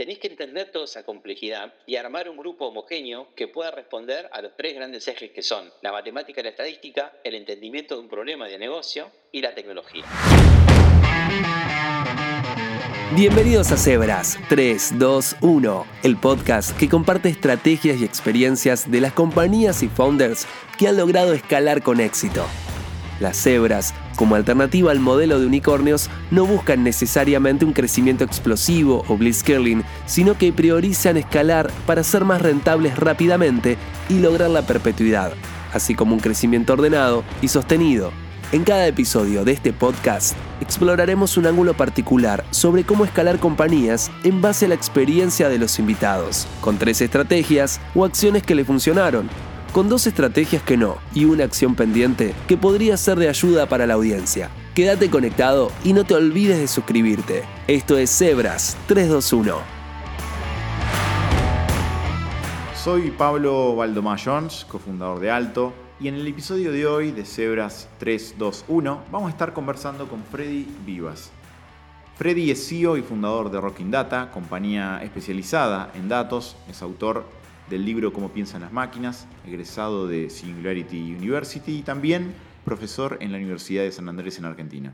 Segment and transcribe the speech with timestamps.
[0.00, 4.40] Tenéis que entender toda esa complejidad y armar un grupo homogéneo que pueda responder a
[4.40, 8.08] los tres grandes ejes que son la matemática y la estadística, el entendimiento de un
[8.08, 10.06] problema de negocio y la tecnología.
[13.14, 19.12] Bienvenidos a Cebras 3, 2, 1, el podcast que comparte estrategias y experiencias de las
[19.12, 20.46] compañías y founders
[20.78, 22.46] que han logrado escalar con éxito.
[23.20, 29.16] Las cebras, como alternativa al modelo de unicornios, no buscan necesariamente un crecimiento explosivo o
[29.16, 33.78] blitzscaling, sino que priorizan escalar para ser más rentables rápidamente
[34.10, 35.32] y lograr la perpetuidad,
[35.72, 38.12] así como un crecimiento ordenado y sostenido.
[38.52, 44.42] En cada episodio de este podcast exploraremos un ángulo particular sobre cómo escalar compañías en
[44.42, 49.30] base a la experiencia de los invitados, con tres estrategias o acciones que le funcionaron
[49.72, 53.86] con dos estrategias que no y una acción pendiente que podría ser de ayuda para
[53.86, 54.50] la audiencia.
[54.74, 57.44] Quédate conectado y no te olvides de suscribirte.
[57.66, 59.56] Esto es Zebras 321.
[62.74, 67.88] Soy Pablo Valdomar Jones, cofundador de Alto, y en el episodio de hoy de Zebras
[67.98, 71.30] 321 vamos a estar conversando con Freddy Vivas.
[72.16, 77.24] Freddy es CEO y fundador de Rocking Data, compañía especializada en datos, es autor
[77.70, 83.38] del libro Cómo piensan las máquinas, egresado de Singularity University y también profesor en la
[83.38, 84.92] Universidad de San Andrés en Argentina.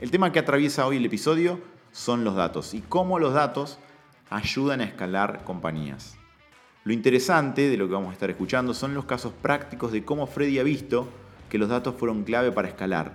[0.00, 1.60] El tema que atraviesa hoy el episodio
[1.92, 3.78] son los datos y cómo los datos
[4.28, 6.16] ayudan a escalar compañías.
[6.82, 10.26] Lo interesante de lo que vamos a estar escuchando son los casos prácticos de cómo
[10.26, 11.08] Freddy ha visto
[11.48, 13.12] que los datos fueron clave para escalar,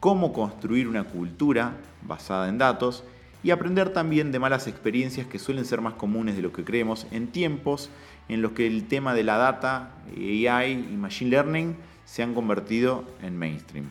[0.00, 3.04] cómo construir una cultura basada en datos
[3.42, 7.06] y aprender también de malas experiencias que suelen ser más comunes de lo que creemos
[7.10, 7.90] en tiempos
[8.28, 13.04] en los que el tema de la data, AI y Machine Learning se han convertido
[13.22, 13.86] en mainstream.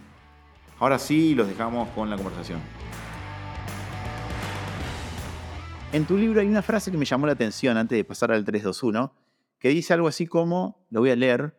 [0.80, 2.60] Ahora sí, los dejamos con la conversación.
[5.92, 8.46] En tu libro hay una frase que me llamó la atención antes de pasar al
[8.46, 9.12] 321,
[9.58, 11.58] que dice algo así como, lo voy a leer,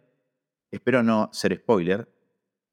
[0.71, 2.09] espero no ser spoiler,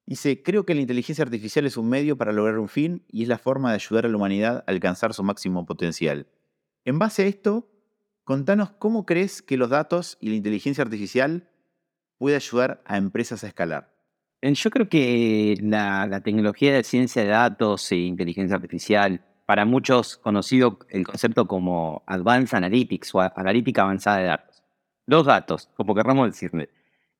[0.07, 3.28] Dice, creo que la inteligencia artificial es un medio para lograr un fin y es
[3.28, 6.28] la forma de ayudar a la humanidad a alcanzar su máximo potencial.
[6.85, 7.69] En base a esto,
[8.23, 11.50] contanos cómo crees que los datos y la inteligencia artificial
[12.18, 13.94] puede ayudar a empresas a escalar.
[14.41, 20.16] Eh, yo creo que la, tecnología de ciencia de datos e inteligencia artificial, para muchos
[20.16, 24.63] conocido el concepto como Advanced Analytics o analítica avanzada de datos.
[25.06, 26.69] Los datos, como querramos decirle,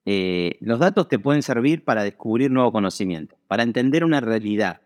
[0.10, 4.80] eh, los datos te pueden servir para descubrir nuevo conocimiento, para entender una realidad.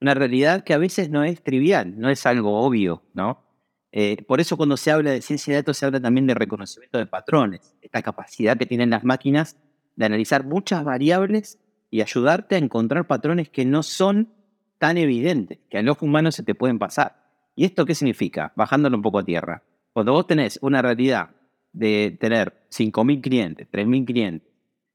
[0.00, 3.44] Una realidad que a veces no es trivial, no es algo obvio, ¿no?
[3.92, 6.96] Eh, por eso cuando se habla de ciencia de datos se habla también de reconocimiento
[6.96, 9.58] de patrones, esta capacidad que tienen las máquinas
[9.96, 11.58] de analizar muchas variables
[11.90, 14.30] y ayudarte a encontrar patrones que no son
[14.78, 17.26] tan evidentes, que al ojo humano se te pueden pasar.
[17.54, 18.54] ¿Y esto qué significa?
[18.56, 19.64] Bajándolo un poco a tierra.
[19.92, 21.28] Cuando vos tenés una realidad
[21.74, 24.51] de tener 5.000 clientes, 3.000 clientes,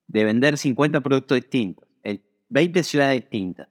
[0.07, 3.67] de vender 50 productos distintos, en 20 ciudades distintas,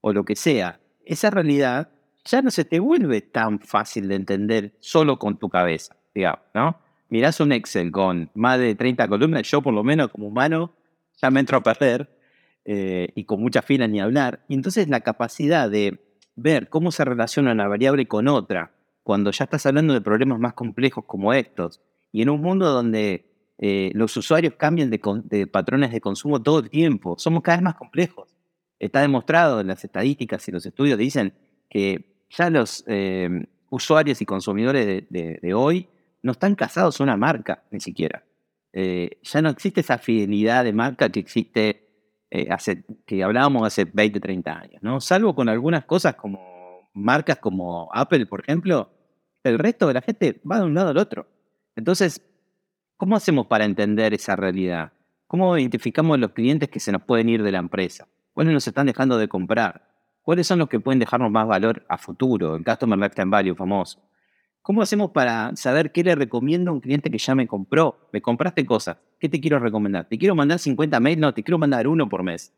[0.00, 1.90] o lo que sea, esa realidad
[2.24, 6.78] ya no se te vuelve tan fácil de entender solo con tu cabeza, digamos, ¿no?
[7.08, 10.74] Mirás un Excel con más de 30 columnas, yo por lo menos como humano
[11.20, 12.14] ya me entro a perder,
[12.64, 16.00] eh, y con mucha fila ni hablar, y entonces la capacidad de
[16.36, 18.72] ver cómo se relaciona una variable con otra,
[19.02, 21.80] cuando ya estás hablando de problemas más complejos como estos,
[22.12, 23.27] y en un mundo donde
[23.58, 27.16] eh, los usuarios cambian de, patrones de consumo todo el tiempo.
[27.18, 28.34] Somos cada vez más complejos.
[28.78, 31.34] Está demostrado en las estadísticas y los estudios dicen
[31.68, 35.88] que ya los em, usuarios y consumidores de, hoy
[36.22, 38.24] no están casados a una marca, ni siquiera.
[38.72, 41.88] Eh, ya no existe esa fidelidad de marca que existe
[42.30, 42.48] eh,
[43.06, 45.00] que hablábamos hace 20, 30 años, ¿no?
[45.00, 48.90] Salvo con algunas cosas como marcas como Apple, por ejemplo,
[49.42, 51.26] el resto de la gente va de un lado al otro.
[51.74, 52.20] Entonces,
[52.98, 54.90] ¿Cómo hacemos para entender esa realidad?
[55.28, 58.08] ¿Cómo identificamos los clientes que se nos pueden ir de la empresa?
[58.34, 59.88] ¿Cuáles nos están dejando de comprar?
[60.20, 62.56] ¿Cuáles son los que pueden dejarnos más valor a futuro?
[62.56, 64.02] El Customer Lifetime Value famoso.
[64.62, 68.08] ¿Cómo hacemos para saber qué le recomiendo a un cliente que ya me compró?
[68.12, 68.96] Me compraste cosas.
[69.20, 70.08] ¿Qué te quiero recomendar?
[70.08, 71.20] ¿Te quiero mandar 50 mails?
[71.20, 72.52] No, te quiero mandar uno por mes.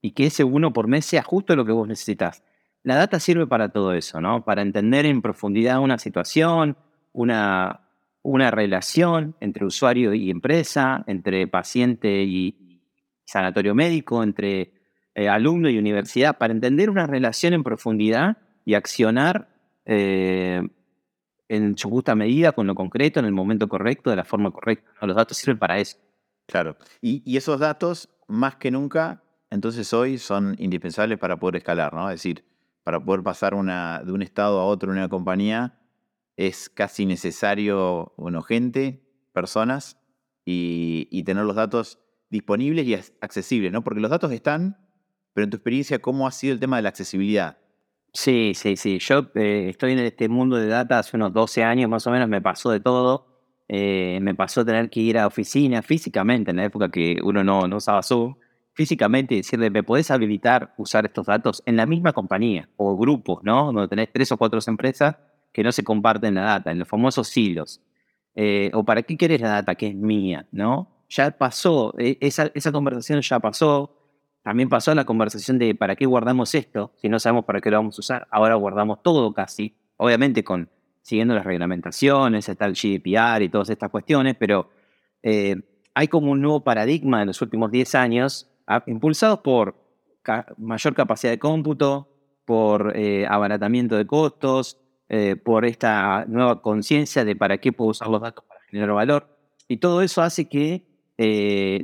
[0.00, 2.44] Y que ese uno por mes sea justo lo que vos necesitas.
[2.84, 4.44] La data sirve para todo eso, ¿no?
[4.44, 6.76] Para entender en profundidad una situación,
[7.12, 7.80] una,
[8.22, 12.80] una relación entre usuario y empresa, entre paciente y
[13.24, 14.72] sanatorio médico, entre
[15.14, 19.48] eh, alumno y universidad, para entender una relación en profundidad y accionar
[19.86, 20.62] eh,
[21.48, 24.88] en su justa medida, con lo concreto, en el momento correcto, de la forma correcta.
[25.04, 25.96] Los datos sirven para eso.
[26.46, 26.76] Claro.
[27.00, 32.08] Y, esos datos, más que nunca, entonces hoy son indispensables para poder escalar, ¿no?
[32.10, 32.44] Es decir,
[32.84, 35.79] para poder pasar de un estado a otro en una compañía,
[36.40, 39.02] es casi necesario, bueno, gente,
[39.34, 40.00] personas
[40.46, 42.00] y, y tener los datos
[42.30, 43.84] disponibles y accesibles, ¿no?
[43.84, 44.78] Porque los datos están,
[45.34, 47.58] pero en tu experiencia, ¿cómo ha sido el tema de la accesibilidad?
[48.14, 48.98] Sí, sí, sí.
[49.00, 52.26] Yo eh, estoy en este mundo de data hace unos 12 años más o menos,
[52.26, 53.26] me pasó de todo.
[53.68, 57.68] Eh, me pasó tener que ir a oficina físicamente en la época que uno no,
[57.68, 58.34] no usaba Zoom,
[58.72, 63.44] físicamente y decirle, ¿me podés habilitar usar estos datos en la misma compañía o grupos,
[63.44, 63.66] ¿no?
[63.66, 65.16] Donde tenés tres o cuatro empresas
[65.52, 67.80] que no se comparten la data, en los famosos silos.
[68.34, 70.88] Eh, o para qué querés la data que es mía, ¿no?
[71.08, 73.96] Ya pasó, e, esa, conversación ya pasó,
[74.42, 77.78] también pasó la conversación de para qué guardamos esto, si no sabemos para qué lo
[77.78, 78.28] vamos a usar.
[78.30, 80.70] Ahora guardamos todo casi, obviamente con
[81.02, 84.70] siguiendo las reglamentaciones, está el GDPR y todas estas cuestiones, pero
[85.22, 85.56] eh,
[85.94, 88.48] hay como un nuevo paradigma en los últimos 10 años,
[88.86, 89.74] impulsados por
[90.56, 92.08] mayor capacidad de cómputo,
[92.44, 94.78] por eh, abaratamiento de costos,
[95.10, 99.36] eh, por esta nueva conciencia de para qué puedo usar los datos para generar valor.
[99.68, 100.88] Y todo eso hace que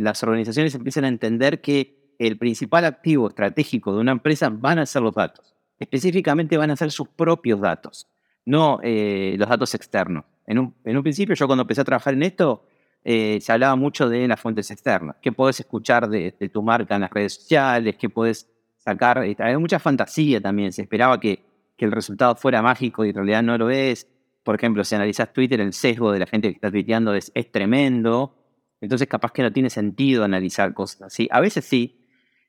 [0.00, 4.86] las organizaciones empiecen a entender que el principal activo estratégico de una empresa van a
[4.86, 5.54] ser los datos.
[5.78, 8.08] Específicamente van a ser sus propios datos,
[8.44, 10.24] no eh, los datos externos.
[10.46, 12.64] En un, principio, yo cuando empecé a trabajar en esto,
[13.04, 15.16] eh, se hablaba mucho de las fuentes externas.
[15.20, 17.96] ¿Qué puedes escuchar de, tu marca en las redes sociales?
[17.96, 18.48] ¿Qué puedes
[18.78, 19.24] sacar?
[19.24, 20.72] Eh, Hay mucha fantasía también.
[20.72, 21.44] Se esperaba que,
[21.76, 24.08] que el resultado fuera mágico y en realidad no lo es.
[24.42, 28.36] Por ejemplo, si analizas Twitter, el sesgo de la gente que está tuiteando es, tremendo.
[28.80, 31.28] Entonces, capaz que no tiene sentido analizar cosas así.
[31.30, 32.06] A veces sí,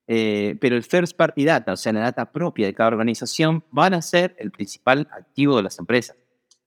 [0.07, 3.93] eh, pero el first party data, o sea, la data propia de cada organización, van
[3.93, 6.15] a ser el principal activo de las empresas.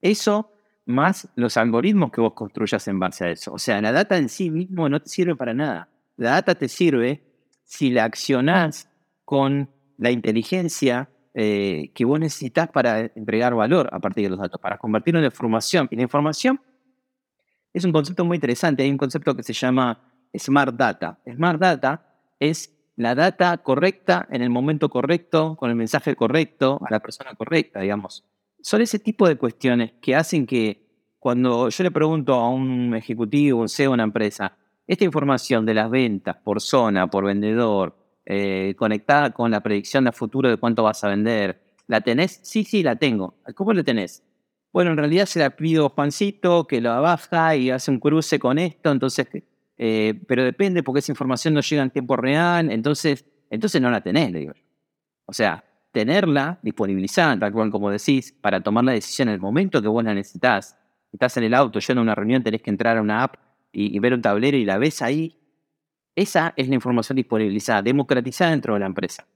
[0.01, 0.53] Eso
[0.87, 3.53] más los algoritmos que vos construyas en base a eso.
[3.53, 5.89] O sea, la data en sí mismo no te sirve para nada.
[6.17, 7.23] La data te sirve
[7.65, 8.89] si la accionás
[9.25, 14.61] con la inteligencia eh, que vos necesitas para entregar valor a partir de los datos,
[14.61, 15.89] para convertirlo en información.
[15.91, 16.61] Y la información
[17.73, 18.83] es un concepto muy interesante.
[18.83, 20.01] Hay un concepto que se llama
[20.37, 21.19] Smart Data.
[21.27, 22.07] Smart Data
[22.39, 27.35] es la data correcta en el momento correcto, con el mensaje correcto, a la persona
[27.35, 28.25] correcta, digamos.
[28.61, 30.87] Son ese tipo de cuestiones que hacen que
[31.19, 34.57] cuando yo le pregunto a un ejecutivo, un CEO de una empresa,
[34.87, 37.97] esta información de las ventas por zona, por vendedor,
[38.33, 42.39] eh, conectada con la predicción de futuro de cuánto vas a vender, ¿la tenés?
[42.45, 43.35] Sí, sí, la tengo.
[43.57, 44.23] ¿Cómo la tenés?
[44.73, 48.59] Bueno, en realidad se la pido Juancito, que la baja y hace un cruce con
[48.61, 49.27] esto, entonces
[49.79, 54.01] eh, pero depende porque esa información no llega en tiempo real, entonces, entonces no la
[54.01, 54.53] tenés, le digo
[55.27, 59.83] O sea, tenerla disponibilizada, tal cual como decís, para tomar la decisión en el momento
[59.83, 60.79] que vos la necesitas.
[61.13, 63.35] Estás en el auto, yendo a una reunión, tenés que entrar a una app
[63.73, 65.40] y, ver un tablero y la ves ahí.
[66.21, 69.27] Esa es la información disponibilizada, democratizada dentro de la empresa.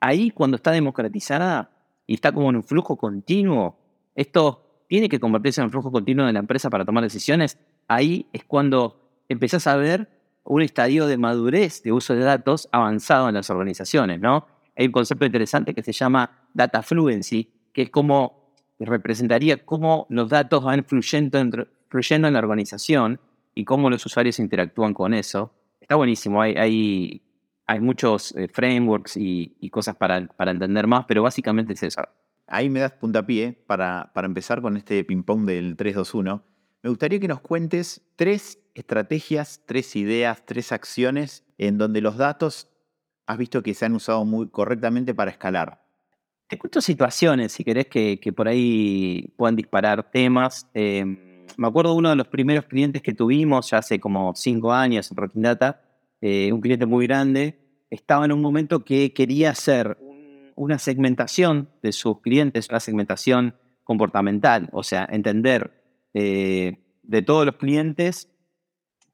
[0.00, 1.70] Ahí, cuando está democratizada
[2.04, 3.78] y está como en un flujo continuo,
[4.16, 7.60] esto tiene que convertirse en un flujo continuo de la empresa para tomar decisiones.
[7.86, 10.08] Ahí es cuando empezás a ver
[10.42, 14.48] un estadio de madurez de uso de datos avanzado en las organizaciones, ¿no?
[14.76, 20.28] Hay un concepto interesante que se llama data fluency, que es como representaría cómo los
[20.28, 21.38] datos van fluyendo,
[21.88, 23.20] fluyendo en la organización
[23.54, 25.52] y cómo los usuarios interactúan con eso.
[25.86, 27.22] Está buenísimo, hay, hay,
[27.64, 32.02] hay muchos eh, frameworks y, cosas para, para, entender más, pero básicamente es eso.
[32.48, 36.42] Ahí me das puntapié para, para empezar con este ping-pong del 3-2-1.
[36.82, 42.68] Me gustaría que nos cuentes tres estrategias, tres ideas, tres acciones en donde los datos
[43.24, 45.86] has visto que se han usado muy correctamente para escalar.
[46.48, 50.68] Te cuento situaciones, si querés, que, por ahí puedan disparar temas.
[50.74, 51.16] Em,
[51.56, 55.10] me acuerdo de uno de los primeros clientes que tuvimos ya hace como cinco años
[55.10, 55.82] en Rocking Data,
[56.20, 57.58] eh, un cliente muy grande,
[57.90, 59.98] estaba en un momento que quería hacer
[60.54, 65.72] una segmentación de sus clientes, una segmentación comportamental, o sea, entender
[66.14, 68.28] eh, de todos los clientes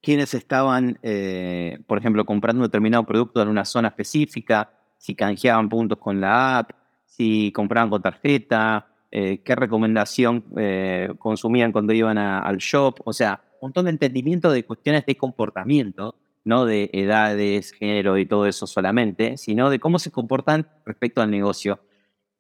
[0.01, 5.69] quienes estaban, eh, por ejemplo, comprando un determinado producto en una zona específica, si canjeaban
[5.69, 6.71] puntos con la app,
[7.05, 13.43] si compraban con tarjeta, eh, qué recomendación eh, consumían cuando iban al shop, o sea,
[13.61, 18.67] un montón de entendimiento de cuestiones de comportamiento, no de edades, género y todo eso
[18.67, 21.79] solamente, sino de cómo se comportan respecto al negocio.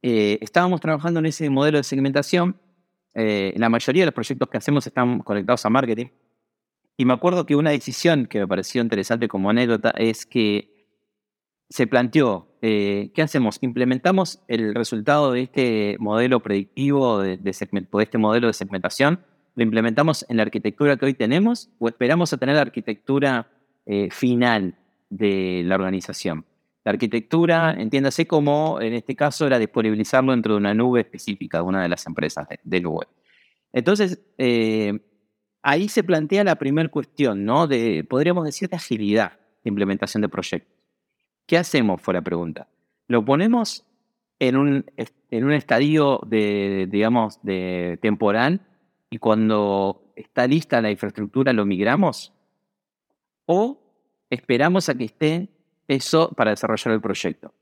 [0.03, 2.57] estábamos trabajando en ese modelo de segmentación.
[3.15, 6.07] la mayoría de los proyectos que hacemos están conectados a marketing
[6.97, 10.87] y me acuerdo que una decisión que me pareció interesante como anécdota es que
[11.69, 13.59] se planteó, eh, ¿qué hacemos?
[13.61, 19.21] ¿Implementamos el resultado de este modelo predictivo, de, este modelo de segmentación?
[19.57, 23.51] ¿Lo implementamos en la arquitectura que hoy tenemos o esperamos a tener la arquitectura
[23.85, 24.77] eh, final
[25.11, 26.47] de la organización?
[26.85, 31.65] La arquitectura, entiéndase como, en este caso, era disponibilizarlo dentro de una nube específica de
[31.65, 33.07] una de las empresas de, de nube.
[33.73, 35.01] Entonces, eh,
[35.63, 37.67] ahí se plantea la primera cuestión, ¿no?
[37.67, 39.33] De, podríamos decir, de agilidad
[39.65, 40.82] de implementación de proyectos.
[41.53, 42.01] ¿Qué hacemos?
[42.01, 42.67] Fue la pregunta.
[43.09, 43.85] Lo ponemos
[44.39, 48.63] en un, en un estadio de, digamos, de temporal
[49.11, 52.33] y cuando está lista la infraestructura lo migramos
[53.45, 53.79] o
[54.31, 55.51] esperamos a que esté
[55.89, 57.53] eso para desarrollar el proyecto.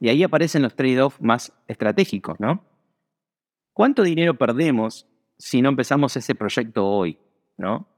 [0.00, 2.62] Y ahí aparecen los trade-offs más estratégicos, ¿no?
[3.72, 5.06] ¿Cuánto dinero perdemos
[5.38, 7.16] si no empezamos ese proyecto hoy,
[7.56, 7.88] ¿no?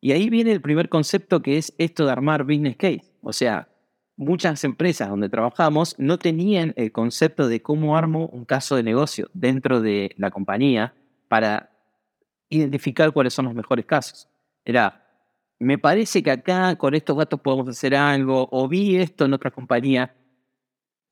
[0.00, 3.12] Y ahí viene el primer concepto que es esto de armar business case.
[3.22, 3.67] O sea,
[4.18, 9.30] muchas empresas donde trabajamos no tenían el concepto de cómo armo un caso de negocio
[9.32, 10.92] dentro de la compañía
[11.28, 11.70] para
[12.50, 14.28] identificar cuáles son los mejores casos.
[14.64, 15.06] Era,
[15.60, 19.52] me parece que acá con estos datos podemos hacer algo, o vi esto en otra
[19.52, 20.14] compañía.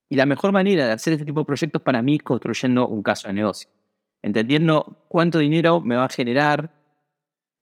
[0.09, 3.03] Y la mejor manera de hacer este tipo de proyectos para mí es construyendo un
[3.05, 3.71] caso de negocio.
[4.21, 6.76] Entendiendo cuánto dinero me va a generar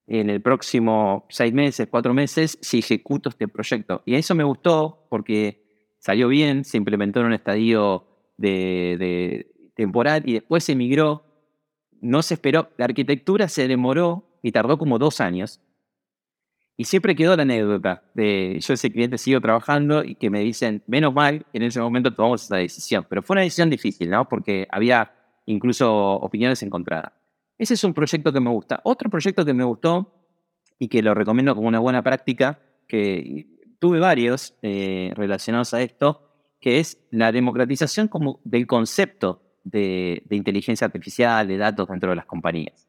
[0.07, 4.03] en el próximo seis meses, cuatro meses, si ejecuto este proyecto.
[4.05, 5.63] Y eso me gustó porque
[5.99, 8.07] salió bien, se implementó en un estadio
[8.37, 11.23] de, de temporal y después se migró.
[12.01, 15.61] No se esperó, la arquitectura se demoró y tardó como dos años.
[16.77, 20.83] Y siempre quedó la anécdota de yo ese cliente sigo trabajando y que me dicen,
[20.87, 23.05] menos mal en ese momento tomamos esa decisión.
[23.09, 24.27] Pero fue una decisión difícil, ¿no?
[24.27, 25.13] Porque había
[25.45, 27.13] incluso opiniones encontradas.
[27.57, 28.81] Ese es un proyecto que me gusta.
[28.83, 30.13] Otro proyecto que me gustó
[30.77, 33.47] y que lo recomiendo como una buena práctica, que
[33.79, 40.85] tuve varios eh, relacionados a esto, que es la democratización como del concepto de, inteligencia
[40.85, 42.87] artificial, de datos dentro de las compañías.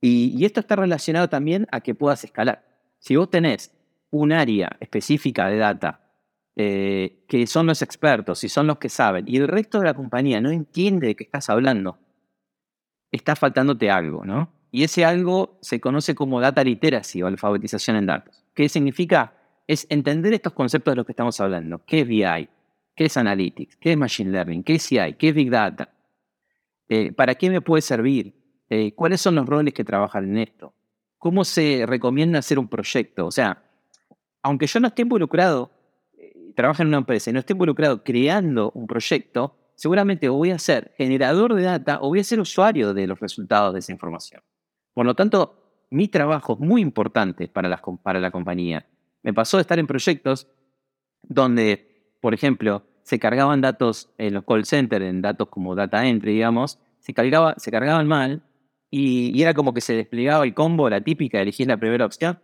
[0.00, 2.64] Y, esto está relacionado también a que puedas escalar.
[2.98, 3.72] Si vos tenés
[4.10, 6.00] un área específica de data
[6.54, 9.94] eh, que son los expertos y son los que saben, y el resto de la
[9.94, 11.98] compañía no entiende de qué estás hablando,
[13.12, 14.50] está faltándote algo, ¿no?
[14.70, 18.44] Y ese algo se conoce como data literacy o alfabetización en datos.
[18.54, 19.32] ¿Qué significa?
[19.66, 21.82] Es entender estos conceptos de los que estamos hablando.
[21.86, 22.48] ¿Qué es BI?
[22.96, 23.76] ¿Qué es Analytics?
[23.76, 24.62] ¿Qué es Machine Learning?
[24.64, 25.14] ¿Qué es CI?
[25.18, 25.90] ¿Qué es Big Data?
[26.88, 28.34] Eh, ¿Para qué me puede servir?
[28.70, 30.72] Eh, ¿Cuáles son los roles que trabajan en esto?
[31.18, 33.26] ¿Cómo se recomienda hacer un proyecto?
[33.26, 33.62] O sea,
[34.42, 35.70] aunque yo no esté involucrado,
[36.16, 40.58] eh, trabajo en una empresa y no esté involucrado creando un proyecto, seguramente voy a
[40.58, 44.42] ser generador de data o voy a ser usuario de los resultados de esa información.
[44.92, 48.86] Por lo tanto, mi trabajo es muy importante para la, para la compañía.
[49.22, 50.48] Me pasó de estar en proyectos
[51.22, 56.32] donde, por ejemplo, se cargaban datos en los call centers, en datos como data entry,
[56.32, 58.42] digamos, se, cargaba, se cargaban mal
[58.90, 62.40] y, era como que se desplegaba el combo, la típica, elegir la primera opción.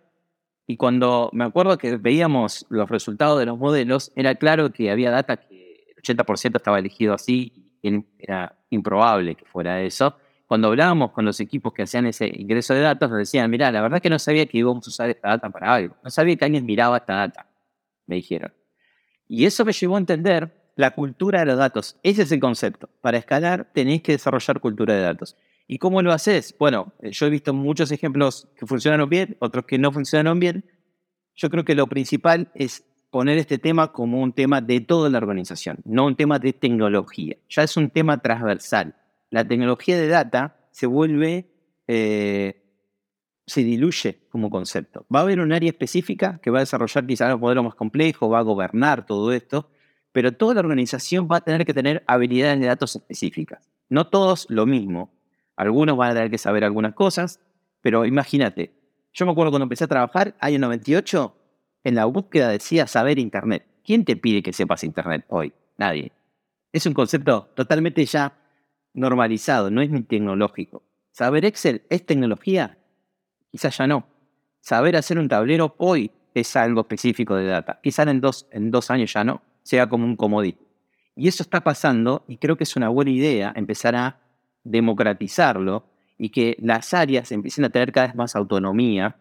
[0.66, 5.10] Y cuando me acuerdo que veíamos los resultados de los modelos, era claro que había
[5.10, 5.51] data que
[6.02, 7.72] 80% estaba elegido así,
[8.18, 10.16] era improbable que fuera eso.
[10.46, 13.80] Cuando hablábamos con los equipos que hacían ese ingreso de datos, nos decían, mira, la
[13.80, 15.96] verdad que no sabía que íbamos a usar esta data para algo.
[16.04, 17.46] No sabía que alguien miraba esta data,
[18.06, 18.52] me dijeron.
[19.26, 21.96] Y eso me llevó a entender la cultura de los datos.
[22.02, 22.90] Ese es el concepto.
[23.00, 25.36] Para escalar tenéis que desarrollar cultura de datos.
[25.66, 26.54] ¿Y cómo lo haces?
[26.58, 30.64] Bueno, eh, yo he visto muchos ejemplos que funcionaron bien, otros que no funcionaron bien.
[31.34, 35.18] Yo creo que lo principal es poner este tema como un tema de toda la
[35.18, 37.36] organización, no un tema de tecnología.
[37.50, 38.96] Ya es un tema transversal.
[39.28, 41.52] La tecnología de data se vuelve,
[41.86, 42.64] eh,
[43.46, 45.04] se diluye como concepto.
[45.14, 48.30] Va a haber un área específica que va a desarrollar quizás un modelo más complejo,
[48.30, 49.68] va a gobernar todo esto,
[50.12, 53.68] pero toda la organización va a tener que tener habilidades de datos específicas.
[53.90, 55.12] No todos lo mismo.
[55.54, 57.40] Algunos van a tener que saber algunas cosas,
[57.82, 58.72] pero imagínate,
[59.12, 61.41] yo me acuerdo cuando empecé a trabajar, año 98,
[61.84, 63.66] en la búsqueda decía saber Internet.
[63.84, 65.52] ¿Quién te pide que sepas Internet hoy?
[65.78, 66.12] Nadie.
[66.72, 68.34] Es un concepto totalmente ya
[68.94, 70.82] normalizado, no es ni tecnológico.
[71.10, 72.78] ¿Saber Excel es tecnología?
[73.50, 74.06] Quizás ya no.
[74.60, 77.80] Saber hacer un tablero hoy es algo específico de data.
[77.82, 80.56] Quizás en dos, en dos años ya no, sea como un comodín.
[81.14, 84.20] Y eso está pasando y creo que es una buena idea empezar a
[84.64, 85.84] democratizarlo
[86.16, 89.16] y que las áreas empiecen a tener cada vez más autonomía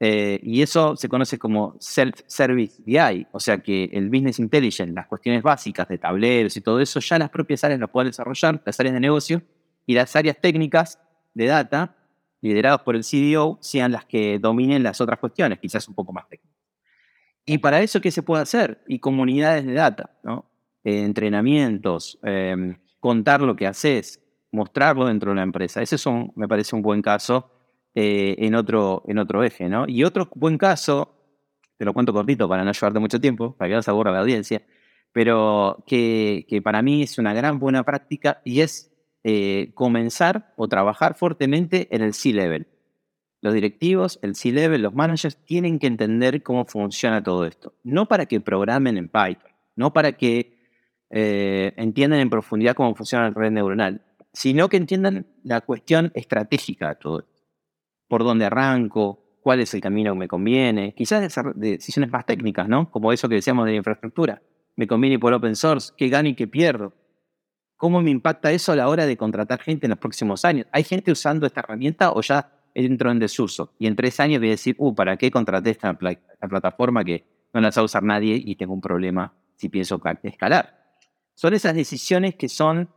[0.00, 5.08] eh, y eso se conoce como Self-Service BI, o sea que el Business Intelligence, las
[5.08, 8.78] cuestiones básicas de tableros y todo eso, ya las propias áreas lo pueden desarrollar, las
[8.78, 9.42] áreas de negocio,
[9.86, 11.00] y las áreas técnicas
[11.34, 11.96] de data,
[12.40, 16.28] lideradas por el CDO, sean las que dominen las otras cuestiones, quizás un poco más
[16.28, 16.56] técnicas.
[17.44, 18.84] Y para eso, ¿qué se puede hacer?
[18.86, 20.44] Y comunidades de data, ¿no?
[20.84, 24.20] Eh, entrenamientos, em, contar lo que haces,
[24.52, 25.82] mostrarlo dentro de la empresa.
[25.82, 26.04] Ese es
[26.36, 27.50] me parece un buen caso
[28.00, 29.84] eh, en, otro, en otro eje, ¿no?
[29.88, 31.16] Y otro buen caso,
[31.76, 34.20] te lo cuento cortito para no llevarte mucho tiempo, para que no se aburra la
[34.20, 34.62] audiencia,
[35.10, 38.92] pero que, para mí es una gran buena práctica y es
[39.24, 42.68] eh, comenzar o trabajar fuertemente en el C-Level.
[43.40, 47.74] Los directivos, el C-Level, los managers tienen que entender cómo funciona todo esto.
[47.82, 50.56] No para que programen en Python, no para que
[51.10, 54.02] eh, entiendan en profundidad cómo funciona la red neuronal,
[54.32, 57.37] sino que entiendan la cuestión estratégica de todo esto.
[58.08, 62.90] Por dónde arranco, cuál es el camino que me conviene, quizás decisiones más técnicas, ¿no?
[62.90, 64.42] Como eso que decíamos de la infraestructura.
[64.76, 65.92] ¿Me conviene por open source?
[65.96, 66.92] ¿Qué gano y qué pierdo?
[67.76, 70.66] ¿Cómo me impacta eso a la hora de contratar gente en los próximos años?
[70.72, 73.72] ¿Hay gente usando esta herramienta o ya entro en desuso?
[73.78, 77.24] Y en tres años voy a decir, uh, ¿para qué contraté esta, plataforma que
[77.54, 80.96] no la a usar nadie y tengo un problema si pienso escalar?
[81.34, 82.90] Son esas decisiones que son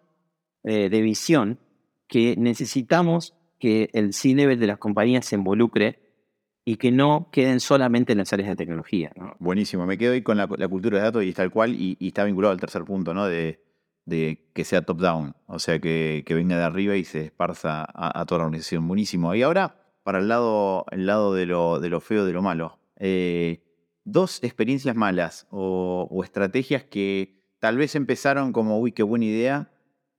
[0.64, 1.60] eh, de visión
[2.08, 6.00] que necesitamos que el C-Level de las compañías se involucre
[6.66, 9.12] y que no queden solamente en las áreas de tecnología.
[9.40, 12.52] Buenísimo, me quedo ahí con la, cultura de datos y tal cual, y, está vinculado
[12.52, 13.28] al tercer punto, ¿no?
[13.28, 13.62] De,
[14.54, 18.46] que sea top-down, o sea, que, venga de arriba y se esparza a, toda la
[18.46, 18.88] organización.
[18.88, 19.34] Buenísimo.
[19.36, 22.80] Y ahora, para el lado, el lado de, lo, de lo feo, de lo malo.
[22.98, 23.64] Eh,
[24.04, 29.71] dos experiencias malas o, estrategias que tal vez empezaron como, uy, qué buena idea,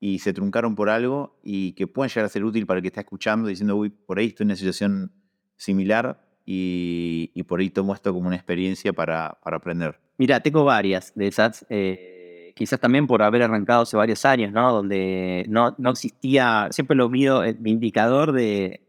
[0.04, 2.88] y se truncaron por algo y que puedan llegar a ser útil para el que
[2.88, 5.12] está escuchando, diciendo, uy, por ahí estoy en una situación
[5.54, 10.00] similar y, por ahí tomo esto como una experiencia para, aprender.
[10.18, 14.72] Mira, tengo varias de esas, eh, quizás también por haber arrancado hace varios años, ¿no?
[14.72, 18.80] Donde no, no existía, siempre lo mido, eh, mi indicador de,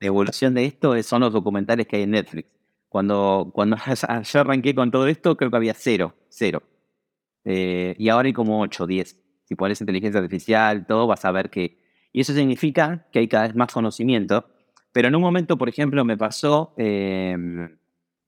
[0.00, 2.48] evolución de esto son los documentales que hay en Netflix.
[2.88, 3.76] Cuando, cuando
[4.32, 6.62] yo arranqué con todo esto, creo que había cero, cero.
[7.44, 11.50] Eh, y ahora hay como 8, 10 si pones inteligencia artificial, todo, vas a ver
[11.50, 11.78] que...
[12.12, 14.46] Y eso significa que hay cada vez más conocimiento.
[14.92, 17.76] Pero en un momento, por ejemplo, me pasó em,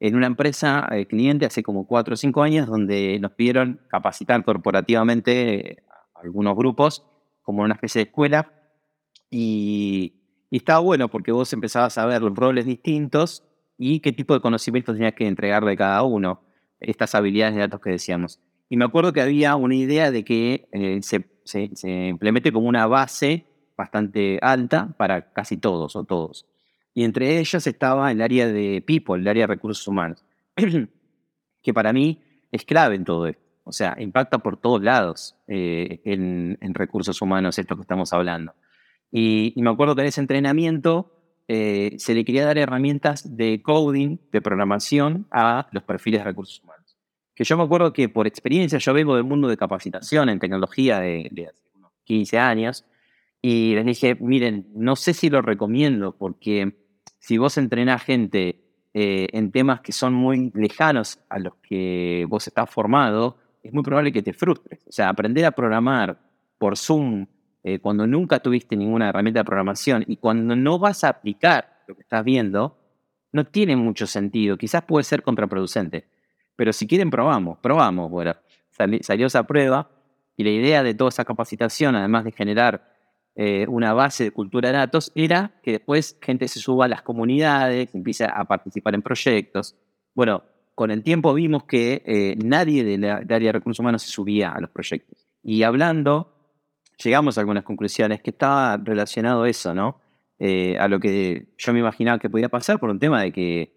[0.01, 4.45] en una empresa eh, cliente hace como cuatro o cinco años donde nos pidieron capacitar
[4.45, 5.83] corporativamente eh,
[6.15, 7.07] algunos grupos
[7.43, 8.53] como una especie de escuela.
[9.31, 10.15] Y,
[10.51, 13.45] estaba bueno porque vos empezabas a ver los roles distintos
[13.77, 16.41] y qué tipo de conocimientos tenías que entregarle cada uno,
[16.81, 18.41] estas habilidades de datos que decíamos.
[18.69, 22.87] Y me acuerdo que había una idea de que eh, se, se, implemente como una
[22.87, 26.47] base bastante alta para casi todos o todos.
[26.95, 30.25] Y entre ellos estaba el área de people, el área de recursos humanos,
[31.63, 33.43] que para mí es clave en todo esto.
[33.65, 38.55] O sea, impacta por todos lados eh, en, recursos humanos esto que estamos hablando.
[39.11, 41.13] Y, me acuerdo que en ese entrenamiento
[41.49, 46.63] eh, se le quería dar herramientas de coding, de programación a los perfiles de recursos
[46.63, 46.76] humanos
[47.37, 51.01] que yo me acuerdo que por experiencia, yo vengo del mundo de capacitación en tecnología
[51.01, 52.85] de, hace unos 15 años,
[53.43, 56.79] y les dije, miren, no sé si lo recomiendo, porque
[57.19, 62.47] si vos entrenás gente eh, en temas que son muy lejanos a los que vos
[62.47, 64.81] estás formado, es muy probable que te frustres.
[64.89, 66.19] O sea, aprender a programar
[66.57, 67.27] por Zoom
[67.63, 71.95] eh, cuando nunca tuviste ninguna herramienta de programación y cuando no vas a aplicar lo
[71.95, 72.79] que estás viendo,
[73.33, 74.57] no tiene mucho sentido.
[74.57, 76.16] Quizás puede ser contraproducente.
[76.57, 78.11] Pero si quieren, probamos, probamos.
[78.11, 78.35] Bueno,
[79.01, 79.91] salió esa prueba
[80.37, 82.93] y la idea de toda esa capacitación, además de generar
[83.35, 87.03] eh, una base de cultura de datos, era que después gente se suba a las
[87.03, 89.77] comunidades, empiece a participar en proyectos.
[90.15, 90.43] Bueno,
[90.75, 94.61] con el tiempo vimos que eh, nadie del área de recursos humanos se subía a
[94.61, 95.27] los proyectos.
[95.43, 96.33] Y hablando,
[97.03, 100.01] llegamos a algunas conclusiones que estaba relacionado eso, ¿no?
[100.39, 103.76] Eh, a lo que yo me imaginaba que podía pasar por un tema de que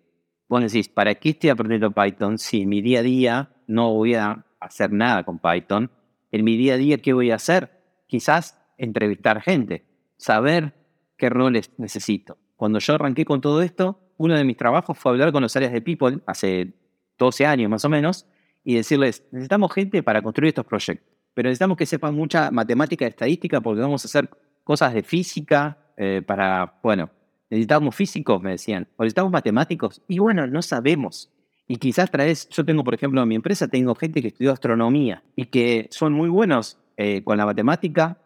[0.49, 4.15] vos decís, ¿para qué estoy aprendiendo Python si en mi día a día no voy
[4.15, 5.91] a hacer nada con Python?
[6.31, 7.71] En mi día a día, ¿qué voy a hacer?
[8.07, 9.85] Quizás entrevistar gente,
[10.17, 10.73] saber
[11.17, 12.37] qué roles necesito.
[12.55, 15.71] Cuando yo arranqué con todo esto, uno de mis trabajos fue hablar con los áreas
[15.71, 16.73] de People hace
[17.17, 18.25] 12 años más o menos
[18.63, 23.09] y decirles, necesitamos gente para construir estos proyectos, pero necesitamos que sepan mucha matemática y
[23.09, 24.29] estadística porque vamos a hacer
[24.63, 27.11] cosas de física eh, para, bueno,
[27.49, 31.31] necesitamos físicos, me decían, o necesitamos matemáticos, y bueno, no sabemos.
[31.67, 35.23] Y quizás traes, yo tengo, por ejemplo, en mi empresa, tengo gente que estudió astronomía
[35.35, 38.17] y que son muy buenos eh, con la matemática,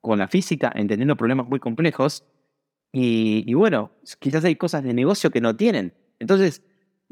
[0.00, 2.24] con la física, entendiendo problemas muy complejos.
[2.92, 3.90] Y, y, bueno,
[4.20, 5.94] quizás hay cosas de negocio que no tienen.
[6.20, 6.62] Entonces,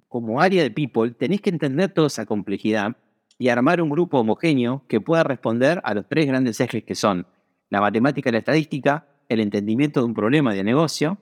[0.08, 2.96] como área de people, tenéis que entender toda esa complejidad
[3.38, 7.26] y armar un grupo homogéneo que pueda responder a los tres grandes ejes que son
[7.68, 11.18] la matemática y la estadística, el entendimiento de un problema de negocio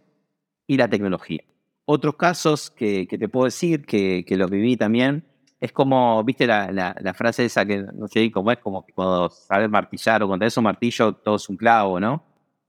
[0.68, 1.42] y la tecnología.
[1.84, 5.24] Otros casos que, te puedo decir, que, los viví también,
[5.58, 9.68] es como, viste la, frase esa que no sé cómo es, como que cuando sabes
[9.68, 12.22] martillar o cuando es un martillo todo es un clavo, ¿no?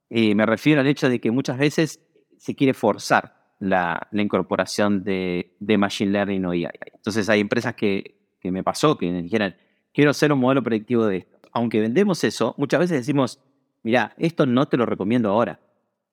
[0.08, 2.00] Y me refiero al hecho de que muchas veces
[2.36, 6.70] se quiere forzar la, incorporación de, Machine Learning o AI.
[6.94, 9.54] Entonces hay empresas que, que me pasó que me dijeran,
[9.92, 11.38] quiero hacer un modelo predictivo de esto.
[11.52, 13.38] Aunque vendemos eso, muchas veces decimos,
[13.82, 15.60] mira, esto no te lo recomiendo ahora.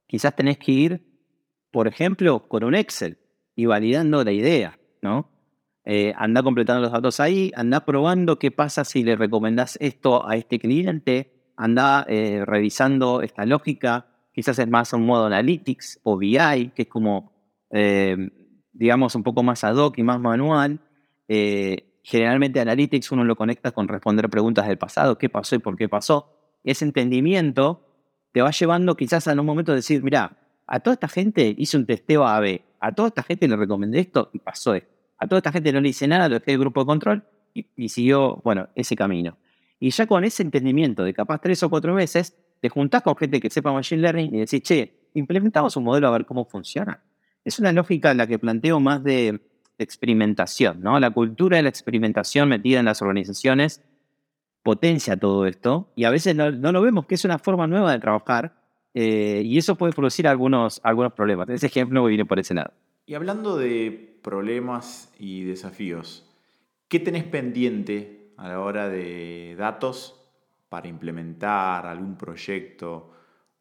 [0.07, 1.16] Quizás tenés que ir,
[1.77, 3.19] por ejemplo, con un Excel
[3.55, 5.29] y validando la idea, ¿no?
[5.85, 10.37] Eh, anda completando los datos ahí, anda probando qué pasa si le recomendás esto a
[10.37, 16.71] este cliente, anda eh, revisando esta lógica, quizás es más un modo analytics o BI,
[16.73, 17.31] que es como,
[17.69, 18.27] eh,
[18.73, 20.79] digamos, un poco más ad hoc y más manual.
[22.01, 25.87] generalmente analytics uno lo conecta con responder preguntas del pasado, qué pasó y por qué
[25.87, 27.83] pasó ese entendimiento
[28.31, 30.37] te va llevando quizás a un momento de decir, mira,
[30.67, 34.29] a toda esta gente hice un testeo A-B, a toda esta gente le recomendé esto
[34.33, 34.93] y pasó esto.
[35.17, 37.89] A toda esta gente no le hice nada, lo dejé de grupo de control y,
[37.89, 39.37] siguió, bueno, ese camino.
[39.79, 43.39] Y ya con ese entendimiento de capaz tres o cuatro veces, te juntás con gente
[43.39, 47.03] que sepa Machine Learning y decís, che, implementamos un modelo a ver cómo funciona.
[47.43, 49.41] Es una lógica en la que planteo más de,
[49.79, 50.99] experimentación, ¿no?
[50.99, 53.83] La cultura de la experimentación metida en las organizaciones
[54.63, 57.99] potencia todo esto y a veces no, lo vemos, que es una forma nueva de
[57.99, 58.55] trabajar
[58.93, 61.49] eh, y eso puede producir algunos, algunos problemas.
[61.49, 62.73] Ese ejemplo viene por ese lado.
[63.05, 66.29] Y hablando de problemas y desafíos,
[66.87, 70.13] ¿qué tenés pendiente a la hora de datos
[70.69, 73.11] para implementar algún proyecto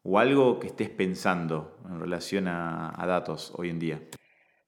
[0.03, 4.01] o algo que estés pensando en relación a, datos hoy en día?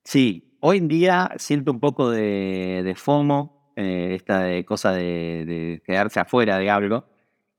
[0.04, 6.19] Sí, hoy en día siento un poco de, de FOMO eh, esta cosa de, quedarse
[6.19, 7.06] afuera de algo,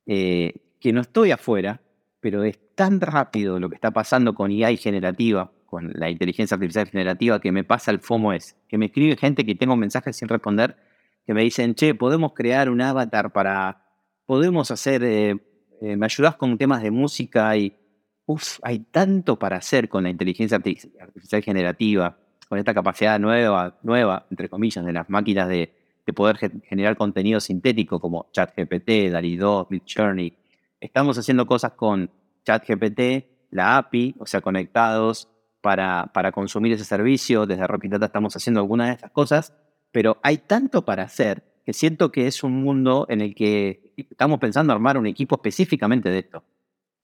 [0.05, 1.81] eh, que no estoy afuera,
[2.21, 6.88] pero es tan rápido lo que está pasando con IA generativa, con la inteligencia artificial
[6.88, 10.29] generativa, que me pasa el FOMO es, que me escribe gente que tengo mensajes sin
[10.29, 10.79] responder,
[11.27, 13.85] que me dicen, che, podemos crear un avatar para,
[14.25, 15.37] podemos hacer, eh,
[15.83, 17.77] me ayudas con temas de música y,
[18.25, 22.16] uff, hay tanto para hacer con la inteligencia artificial generativa,
[22.49, 25.71] con esta capacidad nueva, nueva, entre comillas, de las máquinas de,
[26.07, 30.33] de poder generar contenido sintético como ChatGPT, DALI 2, Midjourney.
[30.81, 32.11] Estamos haciendo cosas con
[32.44, 35.29] ChatGPT, la API, o sea, conectados
[35.61, 37.46] para, para consumir ese servicio.
[37.46, 39.55] Desde Rocket Data estamos haciendo algunas de estas cosas,
[39.92, 44.38] pero hay tanto para hacer que siento que es un mundo en el que estamos
[44.38, 46.44] pensando armar un equipo específicamente de esto.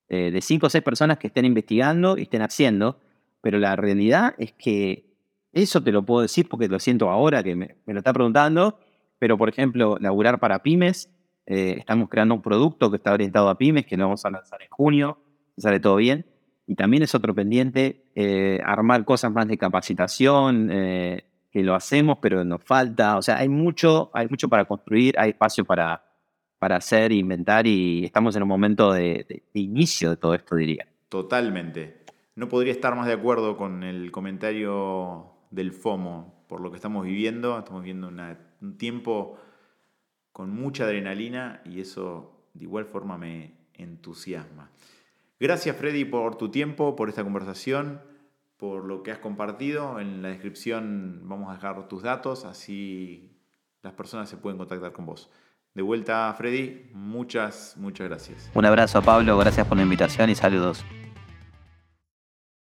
[0.09, 3.01] Eh, de cinco o seis personas que estén investigando y estén haciendo,
[3.41, 5.05] pero la realidad es que
[5.53, 8.79] eso te lo puedo decir porque lo siento ahora que me, lo está preguntando
[9.19, 11.11] pero por ejemplo, laburar para pymes,
[11.47, 14.63] eh, estamos creando un producto que está orientado a pymes, que lo vamos a lanzar
[14.63, 15.19] en junio,
[15.57, 16.27] sale todo bien.
[16.67, 22.19] Y también es otro pendiente, eh, armar cosas más de capacitación, eh, que lo hacemos,
[22.21, 23.17] pero nos falta.
[23.17, 26.05] O sea, hay mucho, hay mucho para construir, hay espacio para,
[26.59, 30.89] para hacer, inventar, y estamos en un momento de, inicio de todo esto, diría.
[31.09, 32.05] Totalmente.
[32.35, 37.05] No podría estar más de acuerdo con el comentario del FOMO por lo que estamos
[37.05, 37.59] viviendo.
[37.59, 39.39] Estamos viviendo un tiempo
[40.33, 44.71] con mucha adrenalina y eso de igual forma me entusiasma.
[45.39, 48.01] Gracias Freddy por tu tiempo, por esta conversación,
[48.57, 50.01] por lo que has compartido.
[50.01, 53.37] En la descripción vamos a dejar tus datos, así
[53.83, 55.31] las personas se pueden contactar con vos.
[55.75, 58.51] De vuelta, Freddy, muchas, muchas gracias.
[58.55, 60.85] Un abrazo a Pablo, gracias por la invitación y saludos.